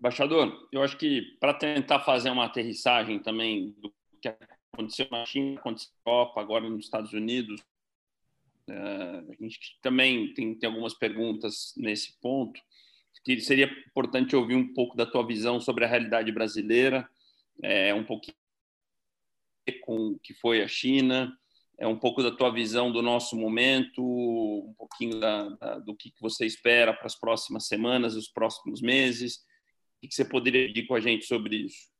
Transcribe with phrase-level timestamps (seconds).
[0.00, 4.34] Embaixador, eu acho que para tentar fazer uma aterrissagem também do que
[4.72, 7.62] aconteceu na China, aconteceu na Europa, agora nos Estados Unidos,
[8.66, 12.58] é, a gente também tem, tem algumas perguntas nesse ponto,
[13.22, 17.06] que seria importante ouvir um pouco da tua visão sobre a realidade brasileira,
[17.62, 18.34] é, um pouquinho
[19.82, 21.30] com o que foi a China,
[21.76, 26.10] é um pouco da tua visão do nosso momento, um pouquinho da, da, do que
[26.18, 29.44] você espera para as próximas semanas, os próximos meses,
[30.06, 31.90] o que você poderia dizer com a gente sobre isso?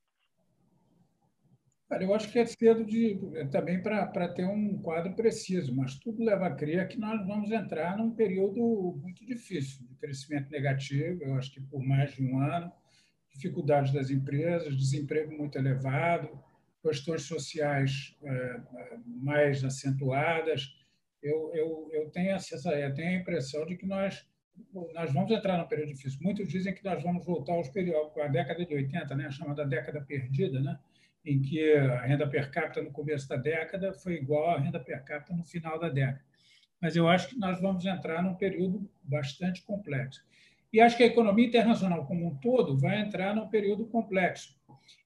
[2.00, 3.18] Eu acho que é cedo de,
[3.50, 7.98] também para ter um quadro preciso, mas tudo leva a crer que nós vamos entrar
[7.98, 12.70] num período muito difícil de crescimento negativo, eu acho que por mais de um ano,
[13.34, 16.40] dificuldades das empresas, desemprego muito elevado,
[16.82, 18.60] questões sociais é,
[19.04, 20.72] mais acentuadas.
[21.22, 24.26] Eu, eu, eu, tenho essa, eu tenho a impressão de que nós
[24.94, 26.18] nós vamos entrar num período difícil.
[26.22, 29.64] Muitos dizem que nós vamos voltar aos períodos, à década de 80, né, a chamada
[29.64, 30.78] década perdida, né,
[31.24, 35.04] em que a renda per capita no começo da década foi igual à renda per
[35.04, 36.24] capita no final da década.
[36.80, 40.24] Mas eu acho que nós vamos entrar num período bastante complexo.
[40.72, 44.54] E acho que a economia internacional como um todo vai entrar num período complexo.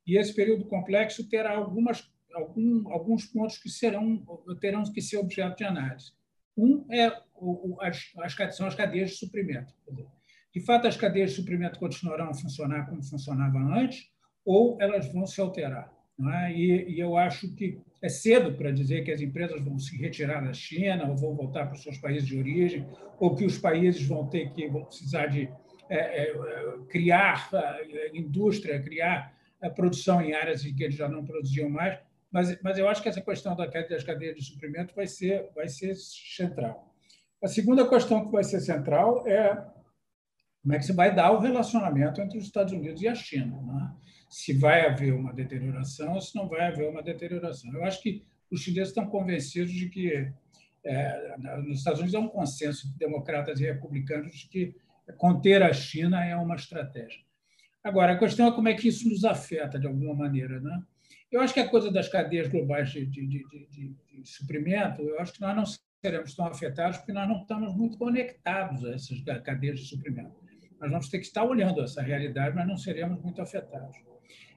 [0.07, 4.23] E esse período complexo terá algumas, algum, alguns pontos que serão
[4.61, 6.13] terão que ser objeto de análise.
[6.57, 9.75] Um é o, as, as, são as cadeias de suprimento.
[10.55, 14.09] De fato, as cadeias de suprimento continuarão a funcionar como funcionavam antes,
[14.45, 15.93] ou elas vão se alterar.
[16.33, 16.53] É?
[16.53, 20.45] E, e, eu acho que é cedo para dizer que as empresas vão se retirar
[20.45, 22.87] da China ou vão voltar para os seus países de origem,
[23.19, 25.51] ou que os países vão ter que vão precisar de
[25.89, 26.35] é, é,
[26.89, 31.99] criar é, indústria, criar é, produção em áreas em que eles já não produziam mais.
[32.35, 35.95] Mas, mas eu acho que essa questão das cadeias de suprimento vai ser, vai ser
[35.95, 36.93] central.
[37.41, 39.55] A segunda questão que vai ser central é
[40.61, 43.63] como é que se vai dar o relacionamento entre os Estados Unidos e a China.
[43.63, 43.95] Né?
[44.29, 47.73] Se vai haver uma deterioração ou se não vai haver uma deterioração.
[47.73, 50.29] Eu acho que os chineses estão convencidos de que
[50.85, 54.77] é, nos Estados Unidos há um consenso de democratas e republicanos de que
[55.19, 57.21] conter a China é uma estratégia.
[57.85, 60.61] Agora, a questão é como é que isso nos afeta de alguma maneira.
[60.61, 60.83] Né?
[61.35, 65.33] Eu acho que a coisa das cadeias globais de, de, de, de, suprimento, eu acho
[65.33, 65.65] que nós não
[66.01, 70.33] seremos tão afetados porque nós não estamos muito conectados a essas cadeias de suprimento.
[70.81, 73.97] Nós vamos ter que estar olhando essa realidade, mas não seremos muito afetados.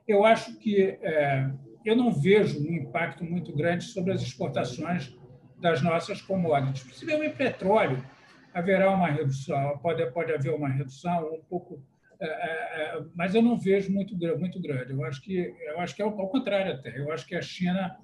[0.08, 1.50] Eu acho que é,
[1.84, 5.18] eu não vejo um impacto muito grande sobre as exportações
[5.60, 6.84] das nossas commodities.
[6.84, 8.06] Principalmente petróleo,
[8.54, 11.82] haverá uma redução, pode, pode haver uma redução um pouco,
[12.20, 14.92] é, é, é mas eu não vejo muito, muito grande.
[14.92, 16.98] Eu acho que eu acho que é ao contrário até.
[16.98, 17.98] Eu acho que a China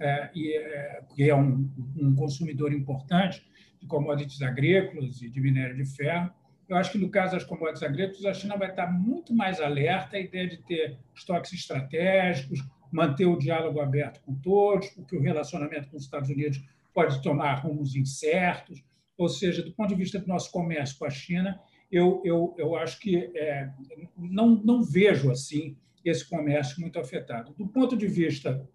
[0.00, 3.44] é, é, que é um, um, consumidor importante
[3.78, 6.32] de commodities agrícolas e de minério de ferro.
[6.66, 10.16] Eu acho que, no caso das commodities agrícolas, a China vai estar muito mais alerta
[10.16, 12.60] à ideia de ter estoques estratégicos,
[12.90, 16.64] manter o diálogo aberto com todos, porque o relacionamento com os Estados Unidos
[16.94, 18.82] pode tomar rumos incertos.
[19.18, 22.76] Ou seja, do ponto de vista do nosso comércio com a China, eu, eu, eu
[22.76, 23.68] acho que é,
[24.16, 27.52] não, não vejo assim esse comércio muito afetado.
[27.58, 28.66] Do ponto de vista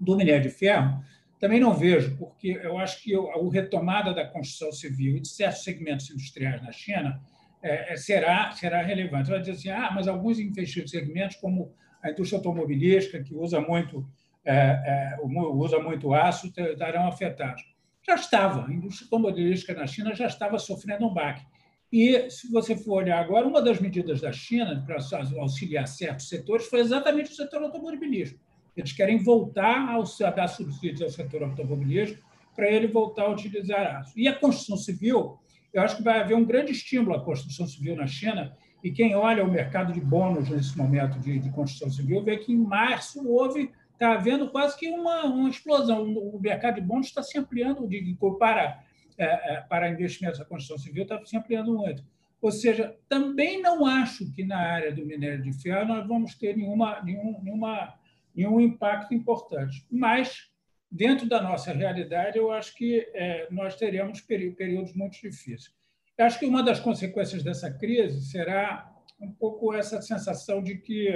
[0.00, 1.02] do minério de ferro,
[1.38, 5.62] também não vejo, porque eu acho que a retomada da construção civil e de certos
[5.62, 7.20] segmentos industriais na China
[7.62, 9.30] é, é será, será relevante.
[9.30, 11.72] Vai dizer assim, ah, mas alguns investimentos segmentos, como
[12.02, 14.08] a indústria automobilística, que usa muito,
[14.44, 17.62] é, é, usa muito aço, estarão afetados.
[18.06, 21.44] Já estava, a indústria automobilística na China já estava sofrendo um baque.
[21.90, 24.98] E, se você for olhar agora, uma das medidas da China para
[25.38, 31.10] auxiliar certos setores foi exatamente o setor automobilístico eles querem voltar a dar subsídios ao
[31.10, 34.12] setor automobilístico para ele voltar a utilizar aço.
[34.16, 35.38] E a construção civil,
[35.72, 39.16] eu acho que vai haver um grande estímulo à construção civil na China, e quem
[39.16, 43.28] olha o mercado de bônus nesse momento de, de construção civil vê que em março
[43.28, 46.04] houve, está havendo quase que uma, uma explosão.
[46.04, 48.80] O mercado de bônus está se ampliando, de, para,
[49.18, 52.04] é, é, para investimentos na construção civil, está se ampliando muito.
[52.40, 56.56] Ou seja, também não acho que na área do minério de ferro nós vamos ter
[56.56, 57.98] nenhuma, nenhum, nenhuma
[58.34, 59.84] e um impacto importante.
[59.90, 60.48] Mas,
[60.88, 65.74] dentro da nossa realidade, eu acho que é, nós teremos períodos muito difíceis.
[66.16, 71.08] Eu acho que uma das consequências dessa crise será um pouco essa sensação de que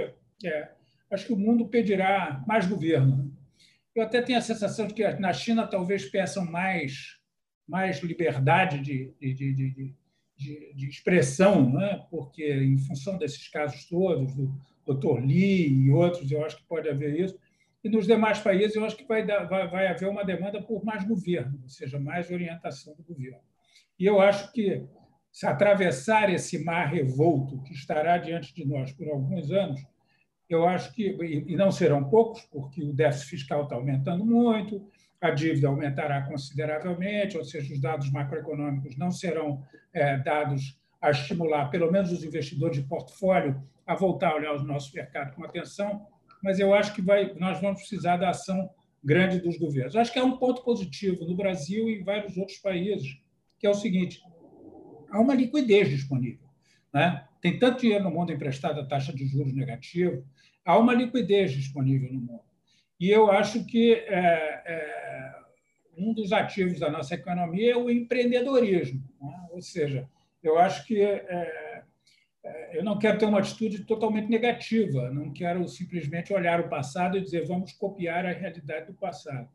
[0.44, 0.72] é,
[1.08, 3.32] acho que o mundo pedirá mais governo.
[3.94, 7.20] Eu até tenho a sensação de que na China talvez peçam mais,
[7.72, 9.94] mais liberdade de, de, de,
[10.36, 12.04] de, de expressão, né?
[12.10, 14.52] porque, em função desses casos todos, do,
[14.86, 15.20] Dr.
[15.20, 17.38] Lee e outros, eu acho que pode haver isso.
[17.82, 20.84] E nos demais países, eu acho que vai, dar, vai, vai haver uma demanda por
[20.84, 23.40] mais governo, ou seja, mais orientação do governo.
[23.98, 24.84] E eu acho que
[25.30, 29.80] se atravessar esse mar revolto que estará diante de nós por alguns anos,
[30.48, 34.86] eu acho que, e não serão poucos, porque o déficit fiscal está aumentando muito,
[35.22, 39.62] a dívida aumentará consideravelmente, ou seja, os dados macroeconômicos não serão
[39.94, 44.66] é, dados a estimular, pelo menos os investidores de portfólio, a voltar a olhar os
[44.66, 46.04] nossos mercados com atenção,
[46.42, 48.69] mas eu acho que vai, nós vamos precisar da ação
[49.02, 49.94] grande dos governos.
[49.94, 53.16] Acho que é um ponto positivo no Brasil e em vários outros países,
[53.60, 54.20] que é o seguinte:
[55.08, 56.48] há uma liquidez disponível.
[56.92, 57.25] Né?
[57.40, 60.20] Tem tanto dinheiro no mundo emprestado a taxa de juros negativa,
[60.64, 62.51] há uma liquidez disponível no mundo.
[63.02, 65.34] E eu acho que é, é,
[65.99, 69.02] um dos ativos da nossa economia é o empreendedorismo.
[69.20, 69.49] Né?
[69.50, 70.08] Ou seja,
[70.40, 71.82] eu acho que é,
[72.44, 77.19] é, eu não quero ter uma atitude totalmente negativa, não quero simplesmente olhar o passado
[77.19, 79.49] e dizer vamos copiar a realidade do passado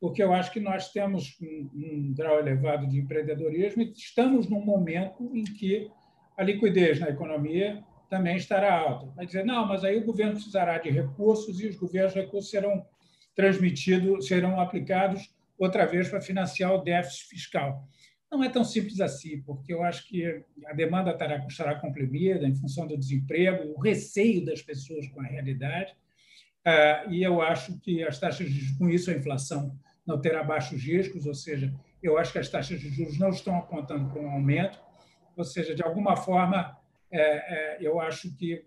[0.00, 4.62] porque eu acho que nós temos um, um grau elevado de empreendedorismo e estamos num
[4.62, 5.90] momento em que
[6.36, 9.06] a liquidez na economia também estará alta.
[9.14, 12.86] Vai dizer, não, mas aí o governo precisará de recursos e os governos recursos serão
[13.34, 17.88] transmitidos, serão aplicados outra vez para financiar o déficit fiscal.
[18.30, 22.54] Não é tão simples assim, porque eu acho que a demanda estará, estará comprimida em
[22.54, 25.94] função do desemprego, o receio das pessoas com a realidade,
[26.64, 30.82] ah, e eu acho que as taxas de com isso a inflação não terá baixos
[30.82, 31.72] riscos, ou seja,
[32.02, 34.78] eu acho que as taxas de juros não estão apontando para um aumento,
[35.36, 36.76] ou seja, de alguma forma,
[37.14, 38.64] é, é, eu acho que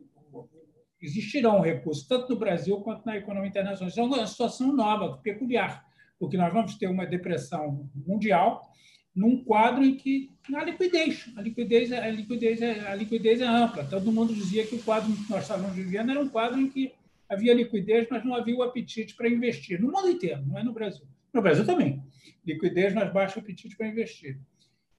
[1.01, 3.89] existirão recursos, tanto no Brasil quanto na economia internacional.
[3.89, 5.85] Isso é uma situação nova, peculiar,
[6.17, 8.71] porque nós vamos ter uma depressão mundial
[9.13, 13.83] num quadro em que há liquidez, a liquidez, a liquidez, a liquidez é ampla.
[13.83, 16.93] Todo mundo dizia que o quadro que nós estávamos vivendo era um quadro em que
[17.27, 20.71] havia liquidez, mas não havia o apetite para investir, no mundo inteiro, não é no
[20.71, 21.05] Brasil.
[21.33, 22.01] No Brasil também.
[22.45, 24.39] Liquidez, mas baixo apetite para investir.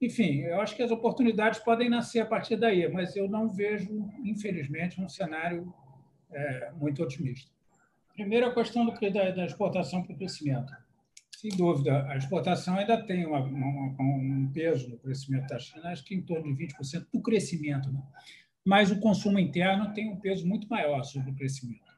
[0.01, 4.09] Enfim, eu acho que as oportunidades podem nascer a partir daí, mas eu não vejo,
[4.23, 5.73] infelizmente, um cenário
[6.31, 7.51] é, muito otimista.
[8.13, 10.73] Primeiro, a questão do, da, da exportação para o crescimento.
[11.37, 16.03] Sem dúvida, a exportação ainda tem uma, uma, um peso no crescimento da China, acho
[16.03, 18.01] que em torno de 20% do crescimento, né?
[18.65, 21.89] mas o consumo interno tem um peso muito maior sobre o crescimento.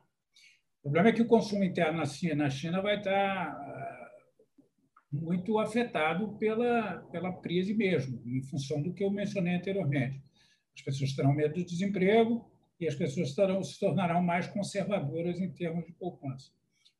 [0.80, 4.01] O problema é que o consumo interno na China, na China vai estar
[5.12, 10.22] muito afetado pela, pela crise mesmo, em função do que eu mencionei anteriormente.
[10.74, 12.50] As pessoas terão medo do desemprego
[12.80, 16.52] e as pessoas terão, se tornarão mais conservadoras em termos de poupança.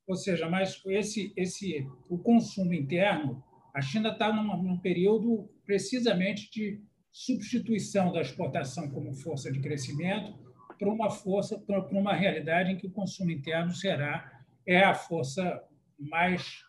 [0.06, 3.42] Ou seja, mas esse, esse, o consumo interno,
[3.74, 6.82] a China está num, num período precisamente de
[7.12, 10.38] substituição da exportação como força de crescimento
[10.78, 15.64] para uma força, para uma realidade em que o consumo interno será é a força
[15.98, 16.64] mais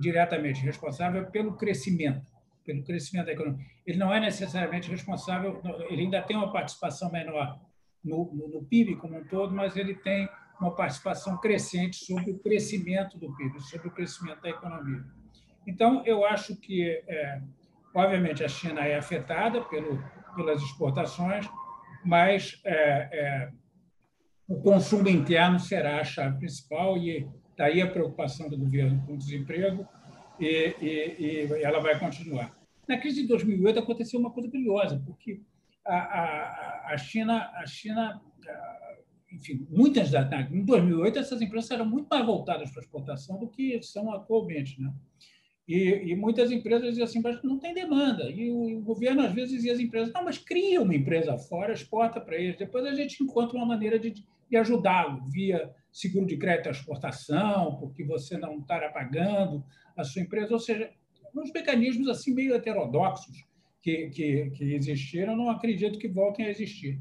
[0.00, 2.26] diretamente responsável pelo crescimento,
[2.64, 3.64] pelo crescimento da economia.
[3.86, 7.60] Ele não é necessariamente responsável, ele ainda tem uma participação menor
[8.04, 10.28] no, no, no PIB como um todo, mas ele tem
[10.60, 15.04] uma participação crescente sobre o crescimento do PIB, sobre o crescimento da economia.
[15.66, 17.40] Então, eu acho que, é,
[17.94, 20.02] obviamente, a China é afetada pelo,
[20.34, 21.48] pelas exportações,
[22.04, 22.74] mas é,
[23.12, 23.50] é,
[24.48, 27.28] o consumo interno será a chave principal e
[27.58, 29.84] Daí a preocupação do governo com o desemprego
[30.38, 32.56] e, e, e ela vai continuar.
[32.86, 35.40] Na crise de 2008 aconteceu uma coisa curiosa, porque
[35.84, 38.22] a, a, a China, a China,
[39.32, 40.12] enfim, muitas
[40.52, 44.80] em 2008 essas empresas eram muito mais voltadas para a exportação do que são atualmente,
[44.80, 44.94] né?
[45.66, 48.30] E, e, muitas empresas diziam assim, mas não tem demanda.
[48.30, 51.74] E o, o, governo, às vezes, dizia às empresas, não, mas cria uma empresa fora,
[51.74, 52.56] exporta para eles.
[52.56, 54.14] Depois a gente encontra uma maneira de,
[54.48, 59.64] de ajudá-lo via seguro de crédito à exportação, porque você não estará pagando
[59.96, 60.90] a sua empresa, ou seja,
[61.34, 63.46] uns mecanismos assim meio heterodoxos
[63.82, 67.00] que, que, que existiram, não acredito que voltem a existir.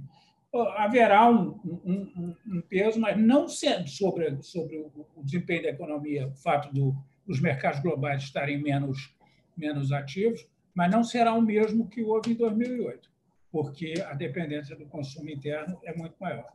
[0.76, 6.74] Haverá um, um, um peso, mas não sobre, sobre o desempenho da economia, o fato
[6.74, 9.14] do, dos mercados globais estarem menos,
[9.56, 13.12] menos ativos, mas não será o mesmo que houve em 2008,
[13.52, 16.48] porque a dependência do consumo interno é muito maior.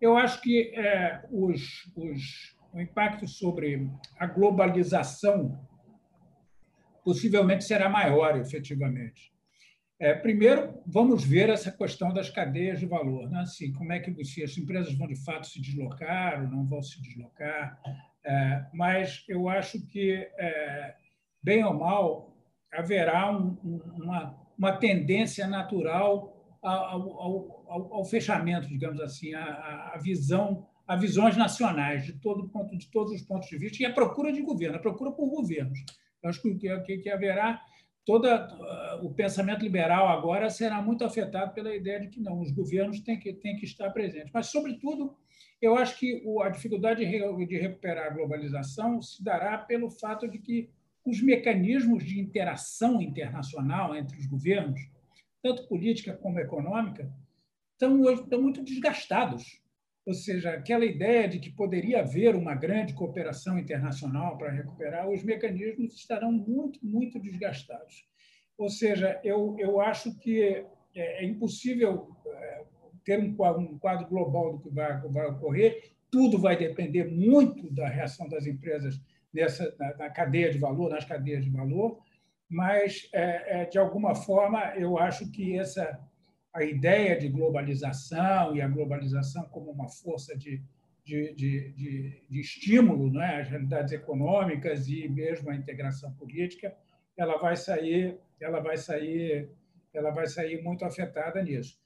[0.00, 5.60] Eu acho que é, os, os, o impacto sobre a globalização
[7.04, 9.32] possivelmente será maior, efetivamente.
[9.98, 13.28] É, primeiro, vamos ver essa questão das cadeias de valor.
[13.28, 13.40] Né?
[13.40, 16.82] Assim, como é que se as empresas vão, de fato, se deslocar ou não vão
[16.82, 17.78] se deslocar.
[18.24, 20.94] É, mas eu acho que, é,
[21.42, 22.34] bem ou mal,
[22.72, 23.58] haverá um,
[23.94, 31.36] uma, uma tendência natural ao, ao, ao, fechamento, digamos assim, a, a, visão, a visões
[31.36, 34.76] nacionais de todo ponto, de todos os pontos de vista e a procura de governo,
[34.76, 35.78] a procura por governos.
[36.22, 37.60] Eu acho que, que, que haverá
[38.04, 38.48] toda
[39.02, 43.18] o pensamento liberal agora será muito afetado pela ideia de que não, os governos têm
[43.18, 44.30] que, têm que estar presentes.
[44.32, 45.16] Mas, sobretudo,
[45.60, 50.70] eu acho que a dificuldade de recuperar a globalização se dará pelo fato de que
[51.04, 54.80] os mecanismos de interação internacional entre os governos,
[55.42, 57.10] tanto política como econômica,
[57.72, 59.60] estão hoje estão muito desgastados.
[60.06, 65.22] Ou seja, aquela ideia de que poderia haver uma grande cooperação internacional para recuperar, os
[65.22, 68.08] mecanismos estarão muito, muito desgastados.
[68.56, 72.64] Ou seja, eu, eu acho que é, é impossível é,
[73.04, 73.34] ter um
[73.78, 79.00] quadro global do que vai, vai ocorrer, tudo vai depender muito da reação das empresas
[79.32, 82.00] nessa, na, na cadeia de valor, nas cadeias de valor,
[82.50, 85.98] mas, é, é, de alguma forma, eu acho que essa
[86.52, 90.60] a ideia de globalização e a globalização como uma força de,
[91.04, 96.74] de, de, de, de estímulo né, às realidades econômicas e mesmo à integração política,
[97.16, 99.48] ela vai sair, ela vai sair,
[99.94, 101.78] ela vai sair muito afetada nisso.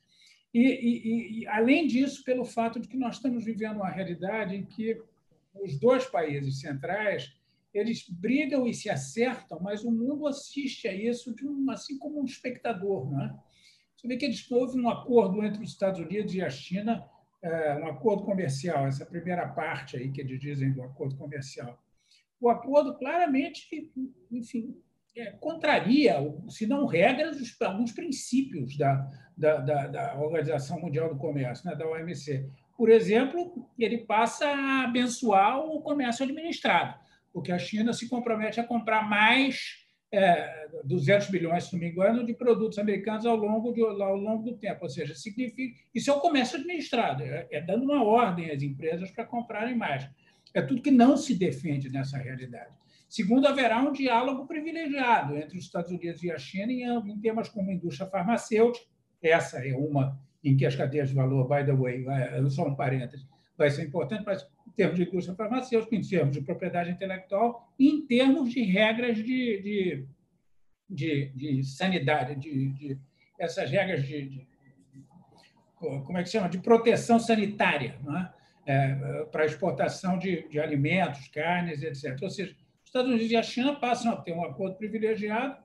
[0.53, 4.65] E, e, e, além disso, pelo fato de que nós estamos vivendo uma realidade em
[4.65, 4.99] que
[5.55, 7.37] os dois países centrais
[7.75, 12.25] eles brigam e se acertam, mas o mundo assiste a isso um, assim como um
[12.25, 13.35] espectador, não é?
[13.97, 17.05] Você vê que eles houve um acordo entre os Estados Unidos e a China,
[17.43, 21.83] é, um acordo comercial, essa primeira parte aí que eles dizem do acordo comercial.
[22.41, 23.91] O acordo claramente,
[24.31, 24.77] enfim,
[25.17, 26.17] é, contraria,
[26.49, 31.89] se não regras, alguns princípios da, da, da, da, Organização Mundial do Comércio, né, da
[31.89, 32.49] OMC.
[32.77, 36.99] Por exemplo, ele passa a abençoar o comércio administrado,
[37.35, 42.25] porque a China se compromete a comprar mais é, 200 bilhões, se não me engano,
[42.25, 44.85] de produtos americanos ao longo, de, ao longo do tempo.
[44.85, 49.11] Ou seja, significa isso é o comércio administrado, é, é dando uma ordem às empresas
[49.11, 50.09] para comprarem mais.
[50.55, 52.79] É tudo que não se defende nessa realidade.
[53.09, 57.49] Segundo, haverá um diálogo privilegiado entre os Estados Unidos e a China em, em temas
[57.49, 58.87] como indústria farmacêutica.
[59.21, 62.05] Essa é uma em que as cadeias de valor, by the way,
[62.51, 63.27] só um parênteses,
[63.57, 68.07] vai ser importante, mas termos de indústria farmacêutica, em termos de propriedade intelectual, e em
[68.07, 70.07] termos de regras de, de,
[70.89, 72.99] de, de sanidade, de, de,
[73.39, 74.47] essas regras de, de,
[75.79, 78.45] como é que chama, de proteção sanitária, é?
[78.67, 82.19] É, para exportação de, de alimentos, carnes, etc.
[82.23, 85.63] Ou seja, os Estados Unidos e a China passam a ter um acordo privilegiado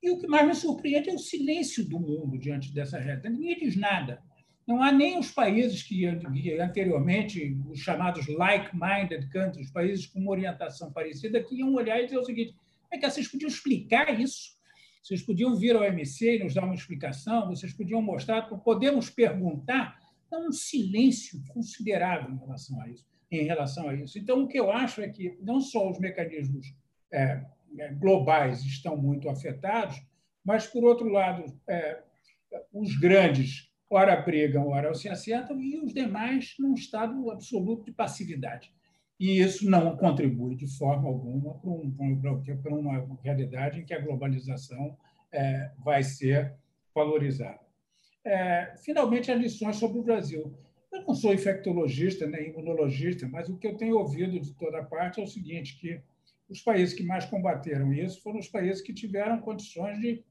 [0.00, 3.28] e o que mais me surpreende é o silêncio do mundo diante dessa regra.
[3.28, 4.22] Ninguém diz nada.
[4.66, 10.92] Não há nem os países que, anteriormente, os chamados like-minded countries, países com uma orientação
[10.92, 12.56] parecida, que iam olhar e dizer o seguinte:
[12.90, 14.56] é que vocês podiam explicar isso?
[15.00, 17.46] Vocês podiam vir ao MC e nos dar uma explicação?
[17.46, 18.42] Vocês podiam mostrar?
[18.42, 19.96] Podemos perguntar?
[20.32, 23.06] Há um silêncio considerável em relação a isso.
[23.30, 24.18] Em relação a isso.
[24.18, 26.74] Então, o que eu acho é que não só os mecanismos
[27.12, 27.40] é,
[27.78, 30.02] é globais estão muito afetados,
[30.44, 32.02] mas, por outro lado, é,
[32.72, 38.72] os grandes ora brigam, ora se acertam, e os demais num estado absoluto de passividade.
[39.18, 44.00] E isso não contribui de forma alguma para, um, para uma realidade em que a
[44.00, 44.96] globalização
[45.32, 46.54] é, vai ser
[46.94, 47.60] valorizada.
[48.24, 50.52] É, finalmente, as lições sobre o Brasil.
[50.92, 55.20] Eu não sou infectologista nem imunologista, mas o que eu tenho ouvido de toda parte
[55.20, 56.00] é o seguinte, que
[56.48, 60.24] os países que mais combateram isso foram os países que tiveram condições de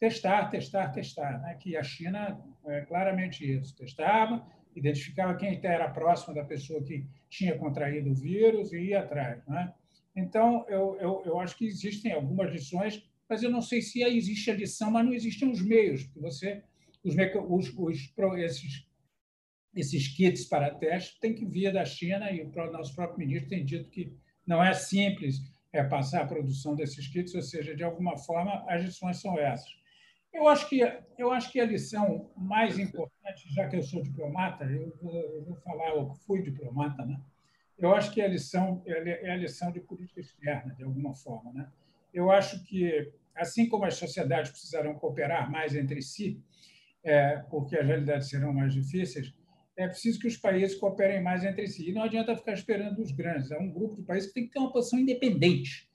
[0.00, 1.54] testar, testar, testar, né?
[1.60, 7.56] que a China é claramente isso, testava, identificava quem era próximo da pessoa que tinha
[7.58, 9.46] contraído o vírus e ia atrás.
[9.46, 9.72] Né?
[10.16, 14.50] Então, eu, eu, eu acho que existem algumas lições, mas eu não sei se existe
[14.50, 16.62] a lição, mas não existem os meios, porque você,
[17.04, 17.14] os,
[17.46, 18.86] os, os esses,
[19.76, 23.64] esses kits para teste têm que vir da China e o nosso próprio ministro tem
[23.64, 24.16] dito que
[24.46, 25.40] não é simples
[25.72, 29.79] é, passar a produção desses kits, ou seja, de alguma forma, as lições são essas.
[30.32, 30.80] Eu acho que
[31.18, 35.56] eu acho que a lição mais importante, já que eu sou diplomata, eu eu vou
[35.56, 37.20] falar, eu fui diplomata, né?
[37.76, 41.70] Eu acho que a lição é a lição de política externa, de alguma forma, né?
[42.12, 46.42] Eu acho que assim como as sociedades precisarão cooperar mais entre si,
[47.02, 49.34] é, porque as realidades serão mais difíceis,
[49.76, 51.88] é preciso que os países cooperem mais entre si.
[51.88, 53.50] E não adianta ficar esperando os grandes.
[53.50, 55.89] É um grupo de países que tem que ter uma posição independente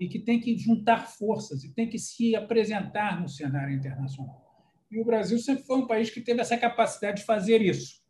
[0.00, 4.42] e que tem que juntar forças e tem que se apresentar no cenário internacional.
[4.90, 8.02] E o Brasil sempre foi um país que teve essa capacidade de fazer isso.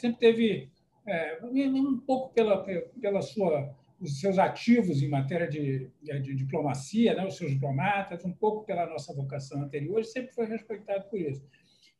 [0.00, 0.70] Sempre teve,
[1.06, 2.64] é, um pouco pela,
[3.00, 8.24] pela sua, os seus ativos em matéria de, de, de, diplomacia, né, os seus diplomatas,
[8.24, 11.46] um pouco pela nossa vocação anterior, sempre foi respeitado por isso.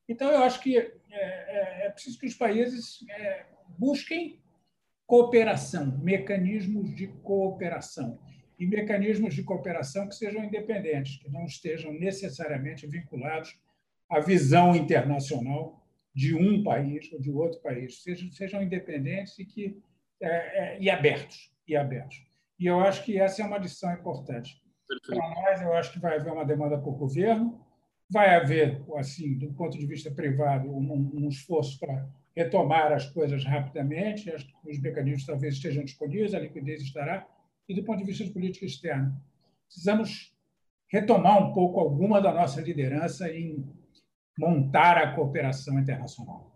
[0.08, 3.46] Então, eu acho que é, é, é preciso que os países é,
[3.78, 4.40] busquem
[5.06, 8.18] cooperação, mecanismos de cooperação
[8.58, 13.58] e mecanismos de cooperação que sejam independentes, que não estejam necessariamente vinculados
[14.08, 15.84] à visão internacional
[16.14, 19.78] de um país ou de outro país, sejam, sejam independentes e, que,
[20.20, 21.52] é, é, e abertos.
[21.68, 22.24] E abertos.
[22.58, 24.62] E eu acho que essa é uma lição importante.
[25.06, 27.60] Para nós, eu acho que vai haver uma demanda por governo,
[28.08, 33.44] vai haver, assim, do ponto de vista privado, um, um esforço para retomar as coisas
[33.44, 34.32] rapidamente,
[34.64, 37.26] os mecanismos talvez estejam disponíveis, a liquidez estará,
[37.68, 39.20] e do ponto de vista de política externa.
[39.66, 40.34] Precisamos
[40.88, 43.64] retomar um pouco alguma da nossa liderança em
[44.38, 46.55] montar a cooperação internacional.